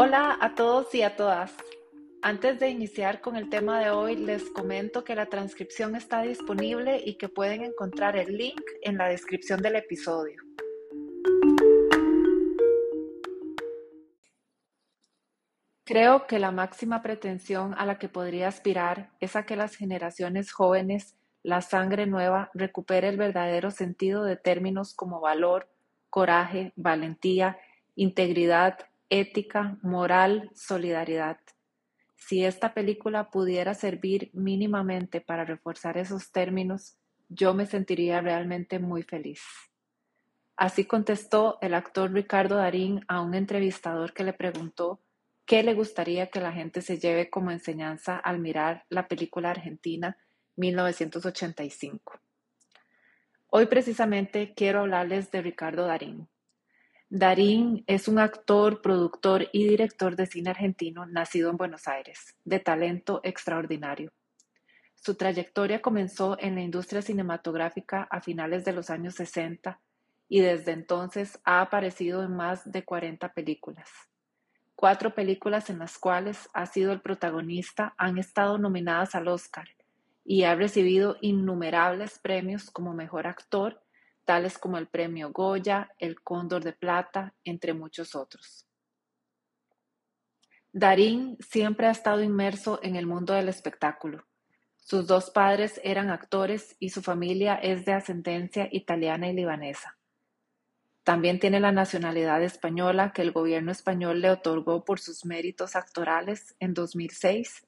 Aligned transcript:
Hola 0.00 0.38
a 0.40 0.54
todos 0.54 0.94
y 0.94 1.02
a 1.02 1.16
todas. 1.16 1.52
Antes 2.22 2.60
de 2.60 2.70
iniciar 2.70 3.20
con 3.20 3.34
el 3.34 3.50
tema 3.50 3.80
de 3.80 3.90
hoy, 3.90 4.14
les 4.14 4.48
comento 4.50 5.02
que 5.02 5.16
la 5.16 5.26
transcripción 5.26 5.96
está 5.96 6.22
disponible 6.22 7.02
y 7.04 7.14
que 7.14 7.28
pueden 7.28 7.64
encontrar 7.64 8.16
el 8.16 8.36
link 8.36 8.62
en 8.82 8.96
la 8.96 9.08
descripción 9.08 9.60
del 9.60 9.74
episodio. 9.74 10.40
Creo 15.84 16.28
que 16.28 16.38
la 16.38 16.52
máxima 16.52 17.02
pretensión 17.02 17.74
a 17.76 17.84
la 17.84 17.98
que 17.98 18.08
podría 18.08 18.46
aspirar 18.46 19.10
es 19.18 19.34
a 19.34 19.46
que 19.46 19.56
las 19.56 19.74
generaciones 19.74 20.52
jóvenes, 20.52 21.16
la 21.42 21.60
sangre 21.60 22.06
nueva, 22.06 22.52
recupere 22.54 23.08
el 23.08 23.16
verdadero 23.16 23.72
sentido 23.72 24.22
de 24.22 24.36
términos 24.36 24.94
como 24.94 25.20
valor, 25.20 25.68
coraje, 26.08 26.72
valentía, 26.76 27.58
integridad, 27.96 28.78
ética, 29.10 29.78
moral, 29.82 30.50
solidaridad. 30.54 31.38
Si 32.16 32.44
esta 32.44 32.74
película 32.74 33.30
pudiera 33.30 33.74
servir 33.74 34.30
mínimamente 34.32 35.20
para 35.20 35.44
reforzar 35.44 35.96
esos 35.96 36.32
términos, 36.32 36.98
yo 37.28 37.54
me 37.54 37.66
sentiría 37.66 38.20
realmente 38.20 38.78
muy 38.78 39.02
feliz. 39.02 39.42
Así 40.56 40.84
contestó 40.84 41.58
el 41.60 41.74
actor 41.74 42.12
Ricardo 42.12 42.56
Darín 42.56 43.04
a 43.06 43.20
un 43.20 43.34
entrevistador 43.34 44.12
que 44.12 44.24
le 44.24 44.32
preguntó 44.32 45.00
qué 45.46 45.62
le 45.62 45.74
gustaría 45.74 46.26
que 46.26 46.40
la 46.40 46.52
gente 46.52 46.82
se 46.82 46.98
lleve 46.98 47.30
como 47.30 47.50
enseñanza 47.50 48.16
al 48.16 48.40
mirar 48.40 48.84
la 48.88 49.06
película 49.06 49.50
argentina 49.50 50.18
1985. 50.56 52.20
Hoy 53.50 53.66
precisamente 53.66 54.52
quiero 54.54 54.80
hablarles 54.80 55.30
de 55.30 55.40
Ricardo 55.40 55.86
Darín. 55.86 56.28
Darín 57.10 57.84
es 57.86 58.06
un 58.06 58.18
actor, 58.18 58.82
productor 58.82 59.48
y 59.52 59.66
director 59.66 60.14
de 60.14 60.26
cine 60.26 60.50
argentino 60.50 61.06
nacido 61.06 61.48
en 61.48 61.56
Buenos 61.56 61.88
Aires, 61.88 62.36
de 62.44 62.60
talento 62.60 63.22
extraordinario. 63.24 64.12
Su 64.94 65.14
trayectoria 65.14 65.80
comenzó 65.80 66.36
en 66.38 66.54
la 66.54 66.60
industria 66.60 67.00
cinematográfica 67.00 68.06
a 68.10 68.20
finales 68.20 68.66
de 68.66 68.74
los 68.74 68.90
años 68.90 69.14
60 69.14 69.80
y 70.28 70.40
desde 70.40 70.72
entonces 70.72 71.40
ha 71.44 71.62
aparecido 71.62 72.22
en 72.22 72.36
más 72.36 72.70
de 72.70 72.84
40 72.84 73.32
películas. 73.32 73.88
Cuatro 74.74 75.14
películas 75.14 75.70
en 75.70 75.78
las 75.78 75.96
cuales 75.96 76.50
ha 76.52 76.66
sido 76.66 76.92
el 76.92 77.00
protagonista 77.00 77.94
han 77.96 78.18
estado 78.18 78.58
nominadas 78.58 79.14
al 79.14 79.28
Oscar 79.28 79.66
y 80.26 80.42
ha 80.42 80.54
recibido 80.54 81.16
innumerables 81.22 82.18
premios 82.18 82.70
como 82.70 82.92
mejor 82.92 83.26
actor 83.26 83.80
tales 84.28 84.58
como 84.58 84.76
el 84.76 84.88
Premio 84.88 85.32
Goya, 85.32 85.90
el 85.98 86.20
Cóndor 86.20 86.62
de 86.62 86.74
Plata, 86.74 87.32
entre 87.44 87.72
muchos 87.72 88.14
otros. 88.14 88.66
Darín 90.70 91.38
siempre 91.40 91.86
ha 91.86 91.92
estado 91.92 92.22
inmerso 92.22 92.78
en 92.82 92.96
el 92.96 93.06
mundo 93.06 93.32
del 93.32 93.48
espectáculo. 93.48 94.26
Sus 94.76 95.06
dos 95.06 95.30
padres 95.30 95.80
eran 95.82 96.10
actores 96.10 96.76
y 96.78 96.90
su 96.90 97.00
familia 97.00 97.54
es 97.54 97.86
de 97.86 97.94
ascendencia 97.94 98.68
italiana 98.70 99.30
y 99.30 99.32
libanesa. 99.32 99.96
También 101.04 101.40
tiene 101.40 101.58
la 101.58 101.72
nacionalidad 101.72 102.42
española 102.42 103.14
que 103.14 103.22
el 103.22 103.32
gobierno 103.32 103.72
español 103.72 104.20
le 104.20 104.30
otorgó 104.30 104.84
por 104.84 105.00
sus 105.00 105.24
méritos 105.24 105.74
actorales 105.74 106.54
en 106.60 106.74
2006 106.74 107.66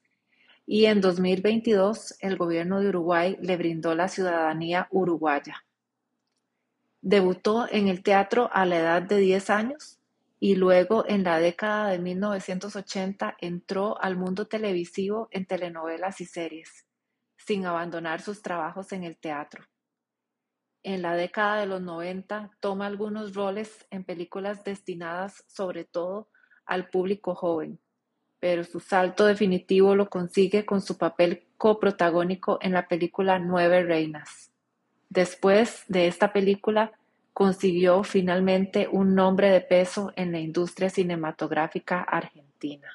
y 0.67 0.85
en 0.85 1.01
2022 1.01 2.17
el 2.19 2.37
gobierno 2.37 2.81
de 2.81 2.89
Uruguay 2.89 3.35
le 3.41 3.57
brindó 3.57 3.95
la 3.95 4.09
ciudadanía 4.09 4.87
uruguaya. 4.91 5.65
Debutó 7.01 7.67
en 7.69 7.87
el 7.87 8.03
teatro 8.03 8.49
a 8.53 8.65
la 8.65 8.77
edad 8.77 9.01
de 9.01 9.17
10 9.17 9.49
años 9.49 9.99
y 10.39 10.55
luego 10.55 11.03
en 11.07 11.23
la 11.23 11.39
década 11.39 11.89
de 11.89 11.97
1980 11.99 13.37
entró 13.39 13.99
al 14.01 14.17
mundo 14.17 14.47
televisivo 14.47 15.27
en 15.31 15.45
telenovelas 15.45 16.21
y 16.21 16.25
series, 16.25 16.85
sin 17.37 17.65
abandonar 17.65 18.21
sus 18.21 18.41
trabajos 18.41 18.91
en 18.91 19.03
el 19.03 19.17
teatro. 19.17 19.65
En 20.83 21.01
la 21.01 21.15
década 21.15 21.59
de 21.59 21.67
los 21.67 21.81
90 21.81 22.51
toma 22.59 22.85
algunos 22.85 23.33
roles 23.33 23.87
en 23.89 24.03
películas 24.03 24.63
destinadas 24.63 25.43
sobre 25.47 25.85
todo 25.85 26.29
al 26.65 26.89
público 26.89 27.33
joven, 27.33 27.79
pero 28.39 28.63
su 28.63 28.79
salto 28.79 29.25
definitivo 29.25 29.95
lo 29.95 30.09
consigue 30.09 30.65
con 30.65 30.81
su 30.81 30.97
papel 30.97 31.47
coprotagónico 31.57 32.59
en 32.61 32.73
la 32.73 32.87
película 32.87 33.39
Nueve 33.39 33.83
Reinas. 33.83 34.50
Después 35.11 35.83
de 35.89 36.07
esta 36.07 36.31
película, 36.31 36.93
consiguió 37.33 38.01
finalmente 38.01 38.87
un 38.89 39.13
nombre 39.13 39.49
de 39.49 39.59
peso 39.59 40.13
en 40.15 40.31
la 40.31 40.39
industria 40.39 40.89
cinematográfica 40.89 41.99
argentina. 41.99 42.87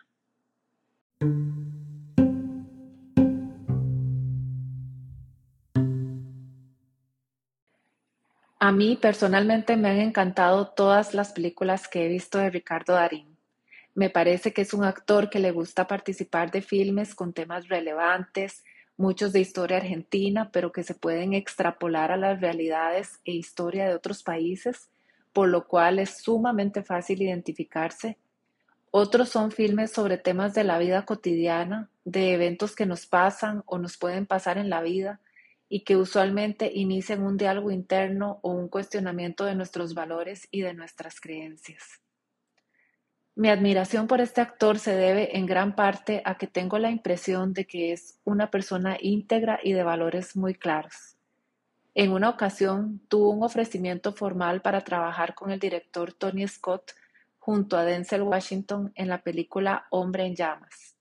A 8.58 8.72
mí 8.72 8.96
personalmente 8.96 9.76
me 9.76 9.90
han 9.90 10.00
encantado 10.00 10.68
todas 10.68 11.12
las 11.12 11.34
películas 11.34 11.86
que 11.86 12.06
he 12.06 12.08
visto 12.08 12.38
de 12.38 12.48
Ricardo 12.48 12.94
Darín. 12.94 13.36
Me 13.94 14.08
parece 14.08 14.54
que 14.54 14.62
es 14.62 14.72
un 14.72 14.84
actor 14.84 15.28
que 15.28 15.38
le 15.38 15.50
gusta 15.50 15.86
participar 15.86 16.50
de 16.50 16.62
filmes 16.62 17.14
con 17.14 17.34
temas 17.34 17.68
relevantes, 17.68 18.64
muchos 18.96 19.32
de 19.32 19.40
historia 19.40 19.78
argentina, 19.78 20.50
pero 20.52 20.72
que 20.72 20.82
se 20.82 20.94
pueden 20.94 21.34
extrapolar 21.34 22.12
a 22.12 22.16
las 22.16 22.40
realidades 22.40 23.20
e 23.24 23.32
historia 23.32 23.86
de 23.86 23.94
otros 23.94 24.22
países, 24.22 24.88
por 25.32 25.48
lo 25.48 25.66
cual 25.66 25.98
es 25.98 26.18
sumamente 26.18 26.82
fácil 26.82 27.20
identificarse. 27.22 28.16
Otros 28.90 29.28
son 29.28 29.50
filmes 29.50 29.92
sobre 29.92 30.16
temas 30.16 30.54
de 30.54 30.64
la 30.64 30.78
vida 30.78 31.04
cotidiana, 31.04 31.90
de 32.04 32.32
eventos 32.32 32.74
que 32.74 32.86
nos 32.86 33.06
pasan 33.06 33.62
o 33.66 33.78
nos 33.78 33.98
pueden 33.98 34.26
pasar 34.26 34.56
en 34.58 34.70
la 34.70 34.80
vida 34.80 35.20
y 35.68 35.80
que 35.80 35.96
usualmente 35.96 36.70
inician 36.72 37.22
un 37.22 37.36
diálogo 37.36 37.70
interno 37.70 38.38
o 38.42 38.52
un 38.52 38.68
cuestionamiento 38.68 39.44
de 39.44 39.54
nuestros 39.56 39.94
valores 39.94 40.48
y 40.50 40.62
de 40.62 40.74
nuestras 40.74 41.20
creencias. 41.20 42.00
Mi 43.38 43.50
admiración 43.50 44.06
por 44.06 44.22
este 44.22 44.40
actor 44.40 44.78
se 44.78 44.96
debe 44.96 45.36
en 45.36 45.44
gran 45.44 45.74
parte 45.74 46.22
a 46.24 46.38
que 46.38 46.46
tengo 46.46 46.78
la 46.78 46.90
impresión 46.90 47.52
de 47.52 47.66
que 47.66 47.92
es 47.92 48.18
una 48.24 48.50
persona 48.50 48.96
íntegra 48.98 49.60
y 49.62 49.74
de 49.74 49.82
valores 49.82 50.36
muy 50.36 50.54
claros. 50.54 51.18
En 51.94 52.12
una 52.12 52.30
ocasión 52.30 52.98
tuvo 53.08 53.28
un 53.28 53.42
ofrecimiento 53.42 54.14
formal 54.14 54.62
para 54.62 54.80
trabajar 54.84 55.34
con 55.34 55.50
el 55.50 55.60
director 55.60 56.14
Tony 56.14 56.48
Scott 56.48 56.92
junto 57.38 57.76
a 57.76 57.84
Denzel 57.84 58.22
Washington 58.22 58.90
en 58.94 59.08
la 59.08 59.20
película 59.20 59.86
Hombre 59.90 60.24
en 60.24 60.34
Llamas, 60.34 60.96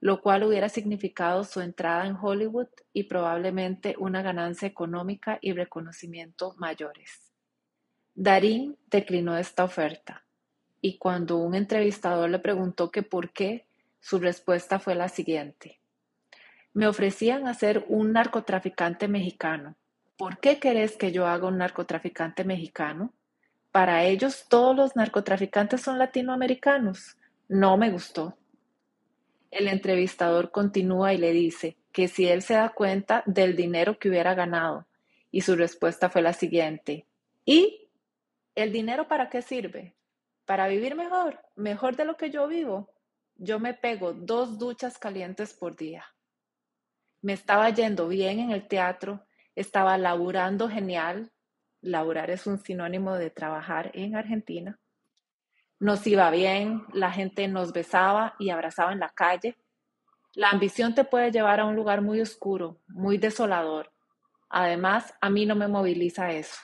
lo 0.00 0.22
cual 0.22 0.44
hubiera 0.44 0.70
significado 0.70 1.44
su 1.44 1.60
entrada 1.60 2.06
en 2.06 2.16
Hollywood 2.16 2.68
y 2.94 3.02
probablemente 3.02 3.94
una 3.98 4.22
ganancia 4.22 4.66
económica 4.66 5.38
y 5.42 5.52
reconocimiento 5.52 6.54
mayores. 6.56 7.30
Darín 8.14 8.78
declinó 8.86 9.36
esta 9.36 9.64
oferta 9.64 10.24
y 10.80 10.98
cuando 10.98 11.38
un 11.38 11.54
entrevistador 11.54 12.30
le 12.30 12.38
preguntó 12.38 12.90
que 12.90 13.02
por 13.02 13.32
qué, 13.32 13.66
su 14.00 14.18
respuesta 14.18 14.78
fue 14.78 14.94
la 14.94 15.08
siguiente. 15.08 15.80
Me 16.72 16.86
ofrecían 16.86 17.48
hacer 17.48 17.84
un 17.88 18.12
narcotraficante 18.12 19.08
mexicano. 19.08 19.76
¿Por 20.16 20.38
qué 20.38 20.58
querés 20.58 20.96
que 20.96 21.12
yo 21.12 21.26
haga 21.26 21.48
un 21.48 21.58
narcotraficante 21.58 22.44
mexicano? 22.44 23.12
Para 23.72 24.04
ellos 24.04 24.46
todos 24.48 24.76
los 24.76 24.96
narcotraficantes 24.96 25.80
son 25.80 25.98
latinoamericanos. 25.98 27.16
No 27.48 27.76
me 27.76 27.90
gustó. 27.90 28.36
El 29.50 29.68
entrevistador 29.68 30.50
continúa 30.50 31.14
y 31.14 31.18
le 31.18 31.32
dice 31.32 31.76
que 31.92 32.08
si 32.08 32.28
él 32.28 32.42
se 32.42 32.54
da 32.54 32.70
cuenta 32.70 33.22
del 33.26 33.56
dinero 33.56 33.98
que 33.98 34.08
hubiera 34.08 34.34
ganado, 34.34 34.86
y 35.30 35.42
su 35.42 35.56
respuesta 35.56 36.08
fue 36.10 36.22
la 36.22 36.32
siguiente. 36.32 37.06
¿Y 37.44 37.88
el 38.54 38.72
dinero 38.72 39.08
para 39.08 39.28
qué 39.28 39.42
sirve? 39.42 39.94
Para 40.48 40.66
vivir 40.66 40.94
mejor, 40.94 41.38
mejor 41.56 41.94
de 41.94 42.06
lo 42.06 42.16
que 42.16 42.30
yo 42.30 42.48
vivo, 42.48 42.90
yo 43.34 43.60
me 43.60 43.74
pego 43.74 44.14
dos 44.14 44.58
duchas 44.58 44.96
calientes 44.96 45.52
por 45.52 45.76
día. 45.76 46.06
Me 47.20 47.34
estaba 47.34 47.68
yendo 47.68 48.08
bien 48.08 48.38
en 48.40 48.52
el 48.52 48.66
teatro, 48.66 49.26
estaba 49.54 49.98
laburando 49.98 50.70
genial. 50.70 51.30
Laburar 51.82 52.30
es 52.30 52.46
un 52.46 52.58
sinónimo 52.58 53.16
de 53.16 53.28
trabajar 53.28 53.90
en 53.92 54.16
Argentina. 54.16 54.80
Nos 55.80 56.06
iba 56.06 56.30
bien, 56.30 56.82
la 56.94 57.12
gente 57.12 57.46
nos 57.46 57.74
besaba 57.74 58.34
y 58.38 58.48
abrazaba 58.48 58.94
en 58.94 59.00
la 59.00 59.10
calle. 59.10 59.58
La 60.32 60.48
ambición 60.48 60.94
te 60.94 61.04
puede 61.04 61.30
llevar 61.30 61.60
a 61.60 61.66
un 61.66 61.76
lugar 61.76 62.00
muy 62.00 62.22
oscuro, 62.22 62.80
muy 62.86 63.18
desolador. 63.18 63.92
Además, 64.48 65.12
a 65.20 65.28
mí 65.28 65.44
no 65.44 65.54
me 65.54 65.68
moviliza 65.68 66.30
eso. 66.30 66.56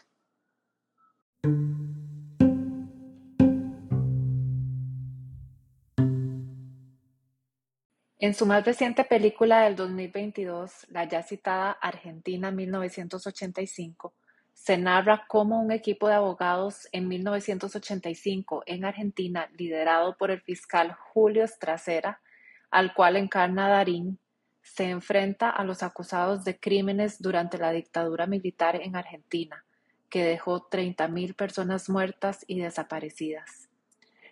En 8.25 8.32
su 8.32 8.47
más 8.47 8.65
reciente 8.65 9.05
película 9.05 9.65
del 9.65 9.76
2022, 9.76 10.87
la 10.88 11.06
ya 11.06 11.23
citada 11.23 11.73
Argentina 11.73 12.50
1985, 12.50 14.15
se 14.55 14.79
narra 14.79 15.26
cómo 15.29 15.61
un 15.61 15.71
equipo 15.71 16.09
de 16.09 16.15
abogados 16.15 16.88
en 16.93 17.06
1985 17.06 18.62
en 18.65 18.87
Argentina, 18.87 19.50
liderado 19.59 20.17
por 20.17 20.31
el 20.31 20.41
fiscal 20.41 20.97
Julio 21.12 21.47
Stracera, 21.47 22.23
al 22.71 22.94
cual 22.94 23.17
encarna 23.17 23.69
Darín, 23.69 24.19
se 24.62 24.85
enfrenta 24.85 25.50
a 25.50 25.62
los 25.62 25.82
acusados 25.82 26.44
de 26.44 26.59
crímenes 26.59 27.20
durante 27.20 27.59
la 27.59 27.73
dictadura 27.73 28.27
militar 28.27 28.77
en 28.77 28.97
Argentina, 28.97 29.67
que 30.09 30.25
dejó 30.25 30.70
30.000 30.70 31.37
personas 31.37 31.91
muertas 31.91 32.43
y 32.47 32.61
desaparecidas. 32.61 33.69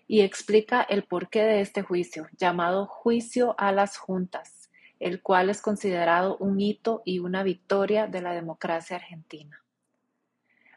Y 0.06 0.20
explica 0.20 0.82
el 0.82 1.04
porqué 1.04 1.42
de 1.42 1.60
este 1.60 1.82
juicio, 1.82 2.26
llamado 2.36 2.86
Juicio 2.86 3.54
a 3.58 3.72
las 3.72 3.96
Juntas, 3.96 4.70
el 5.00 5.22
cual 5.22 5.50
es 5.50 5.62
considerado 5.62 6.36
un 6.38 6.60
hito 6.60 7.02
y 7.04 7.18
una 7.18 7.42
victoria 7.42 8.06
de 8.06 8.20
la 8.20 8.32
democracia 8.32 8.96
argentina. 8.96 9.62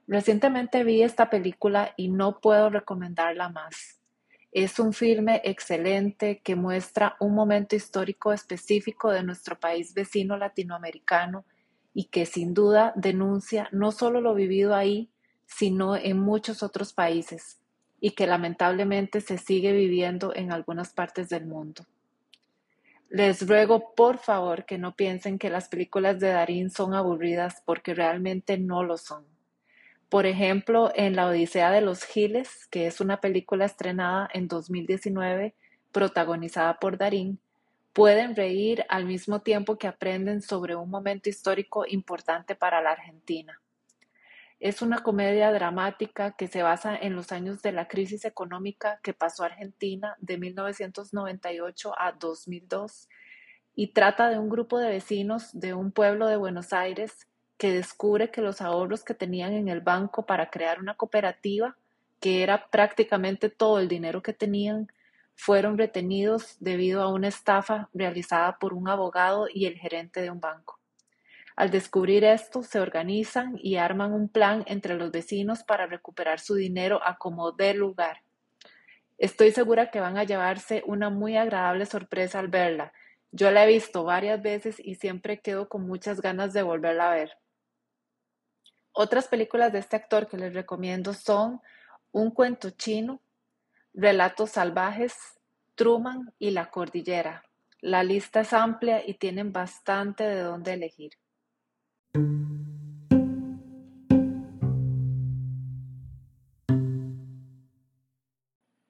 Recientemente 0.07 0.83
vi 0.83 1.01
esta 1.01 1.29
película 1.29 1.93
y 1.97 2.09
no 2.09 2.39
puedo 2.39 2.69
recomendarla 2.69 3.49
más. 3.49 3.99
Es 4.51 4.79
un 4.79 4.93
filme 4.93 5.41
excelente 5.43 6.41
que 6.43 6.55
muestra 6.55 7.17
un 7.19 7.35
momento 7.35 7.75
histórico 7.75 8.31
específico 8.31 9.11
de 9.11 9.23
nuestro 9.23 9.59
país 9.59 9.93
vecino 9.93 10.37
latinoamericano 10.37 11.45
y 11.93 12.05
que 12.05 12.25
sin 12.25 12.53
duda 12.53 12.93
denuncia 12.95 13.67
no 13.71 13.91
solo 13.91 14.21
lo 14.21 14.33
vivido 14.33 14.75
ahí, 14.75 15.09
sino 15.45 15.95
en 15.95 16.19
muchos 16.19 16.63
otros 16.63 16.93
países 16.93 17.59
y 17.99 18.11
que 18.11 18.27
lamentablemente 18.27 19.21
se 19.21 19.37
sigue 19.37 19.71
viviendo 19.71 20.35
en 20.35 20.51
algunas 20.51 20.93
partes 20.93 21.29
del 21.29 21.45
mundo. 21.45 21.85
Les 23.09 23.47
ruego 23.47 23.93
por 23.95 24.17
favor 24.17 24.65
que 24.65 24.77
no 24.77 24.95
piensen 24.95 25.37
que 25.37 25.49
las 25.49 25.69
películas 25.69 26.19
de 26.19 26.29
Darín 26.29 26.69
son 26.69 26.93
aburridas 26.93 27.61
porque 27.65 27.93
realmente 27.93 28.57
no 28.57 28.83
lo 28.83 28.97
son. 28.97 29.25
Por 30.09 30.25
ejemplo, 30.25 30.91
en 30.95 31.15
La 31.15 31.27
Odisea 31.27 31.71
de 31.71 31.81
los 31.81 32.03
Giles, 32.03 32.67
que 32.67 32.87
es 32.87 33.01
una 33.01 33.21
película 33.21 33.65
estrenada 33.65 34.29
en 34.33 34.47
2019, 34.47 35.55
protagonizada 35.91 36.79
por 36.79 36.97
Darín, 36.97 37.39
pueden 37.93 38.35
reír 38.35 38.85
al 38.89 39.05
mismo 39.05 39.41
tiempo 39.41 39.77
que 39.77 39.87
aprenden 39.87 40.41
sobre 40.41 40.75
un 40.75 40.89
momento 40.89 41.29
histórico 41.29 41.85
importante 41.87 42.53
para 42.53 42.81
la 42.81 42.91
Argentina. 42.91 43.61
Es 44.59 44.81
una 44.81 45.03
comedia 45.03 45.51
dramática 45.51 46.31
que 46.31 46.47
se 46.47 46.63
basa 46.63 46.95
en 46.95 47.15
los 47.15 47.31
años 47.31 47.61
de 47.61 47.73
la 47.73 47.87
crisis 47.87 48.23
económica 48.23 48.99
que 49.03 49.13
pasó 49.13 49.43
Argentina 49.43 50.15
de 50.19 50.37
1998 50.37 51.93
a 51.97 52.13
2002 52.13 53.09
y 53.75 53.87
trata 53.87 54.29
de 54.29 54.39
un 54.39 54.49
grupo 54.49 54.79
de 54.79 54.89
vecinos 54.89 55.49
de 55.53 55.73
un 55.73 55.91
pueblo 55.91 56.27
de 56.27 56.37
Buenos 56.37 56.71
Aires 56.71 57.27
que 57.57 57.71
descubre 57.71 58.31
que 58.31 58.41
los 58.41 58.61
ahorros 58.61 59.03
que 59.03 59.13
tenían 59.13 59.53
en 59.53 59.67
el 59.67 59.81
banco 59.81 60.25
para 60.25 60.49
crear 60.49 60.79
una 60.79 60.95
cooperativa, 60.95 61.77
que 62.21 62.41
era 62.41 62.69
prácticamente 62.69 63.49
todo 63.49 63.79
el 63.79 63.89
dinero 63.89 64.21
que 64.21 64.33
tenían, 64.33 64.87
fueron 65.35 65.77
retenidos 65.77 66.55
debido 66.59 67.01
a 67.01 67.13
una 67.13 67.27
estafa 67.27 67.89
realizada 67.93 68.57
por 68.57 68.73
un 68.73 68.87
abogado 68.87 69.47
y 69.53 69.65
el 69.65 69.77
gerente 69.77 70.21
de 70.21 70.31
un 70.31 70.39
banco. 70.39 70.79
Al 71.55 71.71
descubrir 71.71 72.25
esto, 72.25 72.63
se 72.63 72.79
organizan 72.79 73.57
y 73.61 73.77
arman 73.77 74.11
un 74.11 74.27
plan 74.27 74.63
entre 74.67 74.95
los 74.95 75.11
vecinos 75.11 75.63
para 75.63 75.87
recuperar 75.87 76.39
su 76.39 76.55
dinero 76.55 76.99
a 77.03 77.17
como 77.17 77.53
dé 77.53 77.73
lugar. 77.73 78.21
Estoy 79.17 79.51
segura 79.51 79.89
que 79.89 80.01
van 80.01 80.17
a 80.17 80.25
llevarse 80.25 80.83
una 80.85 81.09
muy 81.09 81.37
agradable 81.37 81.85
sorpresa 81.85 82.39
al 82.39 82.49
verla. 82.49 82.91
Yo 83.31 83.51
la 83.51 83.63
he 83.63 83.67
visto 83.67 84.03
varias 84.03 84.41
veces 84.41 84.75
y 84.79 84.95
siempre 84.95 85.39
quedo 85.39 85.69
con 85.69 85.87
muchas 85.87 86.21
ganas 86.21 86.51
de 86.51 86.63
volverla 86.63 87.11
a 87.11 87.15
ver. 87.15 87.37
Otras 88.91 89.27
películas 89.27 89.71
de 89.71 89.79
este 89.79 89.95
actor 89.95 90.27
que 90.27 90.37
les 90.37 90.53
recomiendo 90.53 91.13
son 91.13 91.61
Un 92.11 92.31
cuento 92.31 92.69
chino, 92.71 93.21
Relatos 93.93 94.51
salvajes, 94.51 95.15
Truman 95.75 96.33
y 96.37 96.51
La 96.51 96.69
Cordillera. 96.69 97.43
La 97.79 98.03
lista 98.03 98.41
es 98.41 98.51
amplia 98.51 99.01
y 99.05 99.13
tienen 99.13 99.53
bastante 99.53 100.23
de 100.23 100.41
dónde 100.41 100.73
elegir. 100.73 101.11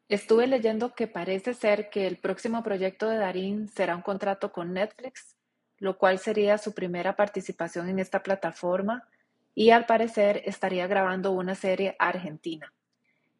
Estuve 0.07 0.47
leyendo 0.47 0.93
que 0.93 1.07
parece 1.07 1.53
ser 1.53 1.89
que 1.89 2.07
el 2.07 2.17
próximo 2.17 2.63
proyecto 2.63 3.09
de 3.09 3.17
Darín 3.17 3.67
será 3.67 3.95
un 3.95 4.01
contrato 4.01 4.51
con 4.51 4.73
Netflix, 4.73 5.35
lo 5.77 5.97
cual 5.97 6.19
sería 6.19 6.57
su 6.57 6.73
primera 6.73 7.15
participación 7.15 7.89
en 7.89 7.99
esta 7.99 8.23
plataforma 8.23 9.07
y 9.55 9.71
al 9.71 9.85
parecer 9.85 10.41
estaría 10.45 10.87
grabando 10.87 11.31
una 11.31 11.55
serie 11.55 11.95
argentina. 11.99 12.71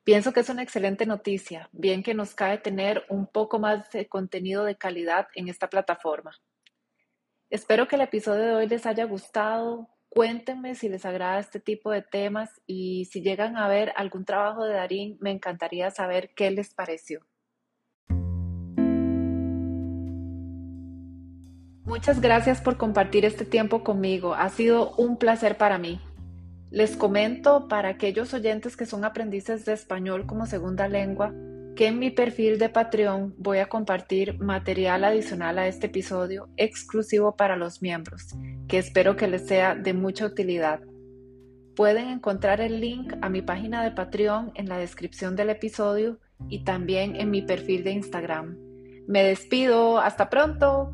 Pienso 0.04 0.34
que 0.34 0.42
es 0.42 0.50
una 0.50 0.64
excelente 0.64 1.06
noticia, 1.06 1.70
bien 1.72 2.04
que 2.04 2.14
nos 2.14 2.36
cae 2.36 2.58
tener 2.58 3.06
un 3.10 3.28
poco 3.28 3.60
más 3.60 3.90
de 3.92 4.08
contenido 4.08 4.64
de 4.64 4.76
calidad 4.76 5.28
en 5.36 5.48
esta 5.48 5.70
plataforma. 5.70 6.31
Espero 7.56 7.88
que 7.88 7.96
el 7.96 8.02
episodio 8.02 8.44
de 8.44 8.54
hoy 8.54 8.68
les 8.68 8.86
haya 8.86 9.06
gustado. 9.06 9.88
Cuéntenme 10.10 10.75
si 10.75 10.90
les 10.90 11.06
agrada 11.06 11.40
este 11.40 11.62
tipo 11.62 11.90
de 11.90 12.02
temas 12.02 12.50
y 12.68 13.06
si 13.06 13.22
llegan 13.22 13.56
a 13.56 13.69
ver 13.69 13.94
algún 13.96 14.25
trabajo 14.25 14.66
de 14.66 14.74
Darín, 14.74 15.18
me 15.22 15.31
encantaría 15.31 15.90
saber 15.90 16.31
qué 16.36 16.52
les 16.52 16.74
pareció. 16.74 17.22
Muchas 21.86 22.19
gracias 22.19 22.60
por 22.60 22.75
compartir 22.75 23.24
este 23.24 23.46
tiempo 23.46 23.86
conmigo. 23.86 24.34
Ha 24.34 24.50
sido 24.50 24.94
un 24.98 25.16
placer 25.16 25.56
para 25.56 25.78
mí. 25.78 26.02
Les 26.72 26.98
comento 26.98 27.69
para 27.69 27.88
aquellos 27.88 28.34
oyentes 28.34 28.75
que 28.75 28.86
son 28.86 29.06
aprendices 29.06 29.63
de 29.63 29.72
español 29.72 30.25
como 30.25 30.46
segunda 30.46 30.90
lengua 30.90 31.34
que 31.75 31.88
en 31.88 32.00
mi 32.00 32.10
perfil 32.10 32.57
de 32.57 32.69
Patreon 32.69 33.36
voy 33.38 33.57
a 33.57 33.68
compartir 33.68 34.39
material 34.39 35.04
adicional 35.04 35.60
a 35.60 35.68
este 35.68 35.88
episodio 35.88 36.48
exclusivo 36.56 37.36
para 37.36 37.57
los 37.57 37.81
miembros, 37.81 38.36
que 38.68 38.77
espero 38.77 39.16
que 39.18 39.27
les 39.27 39.45
sea 39.45 39.75
de 39.75 39.94
mucha 39.94 40.25
utilidad. 40.25 40.80
Pueden 41.75 42.07
encontrar 42.07 42.62
el 42.62 42.80
link 42.80 43.13
a 43.22 43.27
mi 43.27 43.42
página 43.42 43.83
de 43.83 43.92
Patreon 43.92 44.54
en 44.56 44.69
la 44.69 44.77
descripción 44.77 45.36
del 45.36 45.50
episodio 45.50 46.19
y 46.48 46.63
también 46.63 47.18
en 47.18 47.30
mi 47.30 47.42
perfil 47.42 47.83
de 47.83 47.92
Instagram. 47.92 48.57
Me 49.07 49.24
despido, 49.24 50.00
hasta 50.00 50.30
pronto. 50.30 50.92